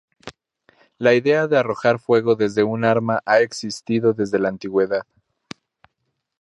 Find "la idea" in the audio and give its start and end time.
0.97-1.45